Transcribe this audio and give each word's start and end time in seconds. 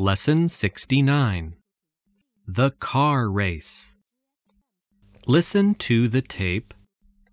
Lesson 0.00 0.48
69 0.48 1.56
The 2.48 2.70
Car 2.70 3.30
Race. 3.30 3.98
Listen 5.26 5.74
to 5.74 6.08
the 6.08 6.22
tape, 6.22 6.72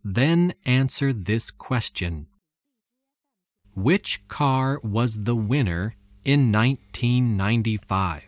then 0.03 0.53
answer 0.65 1.13
this 1.13 1.49
question 1.49 2.27
Which 3.73 4.27
car 4.27 4.81
was 4.83 5.23
the 5.23 5.33
winner 5.33 5.95
in 6.25 6.51
1995? 6.51 8.23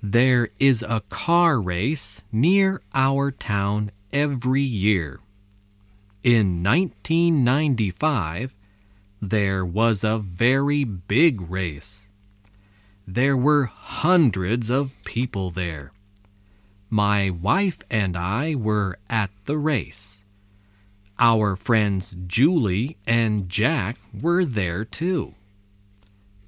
There 0.00 0.50
is 0.60 0.84
a 0.84 1.02
car 1.08 1.60
race 1.60 2.22
near 2.30 2.82
our 2.94 3.32
town 3.32 3.90
every 4.12 4.62
year. 4.62 5.18
In 6.22 6.62
1995, 6.62 8.54
there 9.20 9.64
was 9.64 10.02
a 10.02 10.18
very 10.18 10.82
big 10.84 11.40
race. 11.42 12.08
There 13.06 13.36
were 13.36 13.66
hundreds 13.66 14.70
of 14.70 14.96
people 15.04 15.50
there. 15.50 15.92
My 16.88 17.28
wife 17.28 17.80
and 17.90 18.16
I 18.16 18.54
were 18.54 18.98
at 19.08 19.30
the 19.44 19.58
race. 19.58 20.24
Our 21.18 21.54
friends 21.54 22.16
Julie 22.26 22.96
and 23.06 23.48
Jack 23.48 23.98
were 24.18 24.44
there 24.44 24.84
too. 24.86 25.34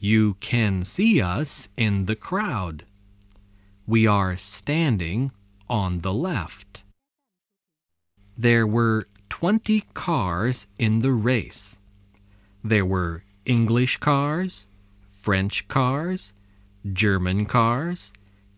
You 0.00 0.34
can 0.40 0.84
see 0.84 1.20
us 1.20 1.68
in 1.76 2.06
the 2.06 2.16
crowd. 2.16 2.86
We 3.86 4.06
are 4.06 4.36
standing 4.36 5.30
on 5.68 5.98
the 5.98 6.12
left. 6.14 6.82
There 8.36 8.66
were 8.66 9.08
20 9.28 9.82
cars 9.94 10.66
in 10.78 11.00
the 11.00 11.12
race. 11.12 11.78
There 12.64 12.86
were 12.86 13.24
English 13.44 13.96
cars, 13.98 14.66
French 15.10 15.66
cars, 15.68 16.32
German 16.92 17.46
cars, 17.46 18.12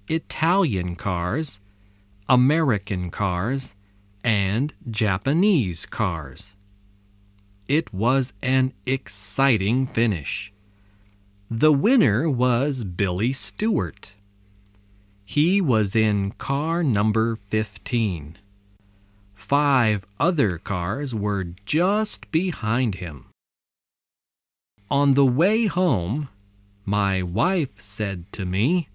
Italian 0.09 0.97
cars, 0.97 1.61
American 2.29 3.11
cars, 3.11 3.75
and 4.23 4.75
Japanese 4.91 5.87
cars. 5.87 6.57
It 7.69 7.95
was 7.95 8.33
an 8.43 8.73
exciting 8.85 9.87
finish. 9.87 10.53
The 11.51 11.73
winner 11.73 12.29
was 12.29 12.85
Billy 12.85 13.33
Stewart. 13.33 14.13
He 15.25 15.61
was 15.61 15.97
in 15.97 16.33
car 16.33 16.83
number 16.83 17.37
15. 17.37 18.37
Five 19.35 20.05
other 20.21 20.59
cars 20.59 21.15
were 21.15 21.45
just 21.65 22.31
behind 22.31 22.97
him. 22.97 23.27
On 24.95 25.11
the 25.11 25.27
way 25.27 25.67
home, 25.67 26.29
my 26.85 27.21
wife 27.21 27.81
said 27.81 28.31
to 28.31 28.45
me, 28.45 28.89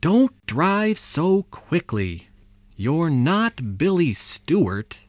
Don't 0.00 0.46
drive 0.46 0.96
so 0.96 1.42
quickly. 1.42 2.28
You're 2.76 3.10
not 3.10 3.76
Billy 3.76 4.12
Stewart. 4.12 5.00